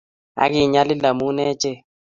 [0.43, 1.77] Ak kinyalil amu achek.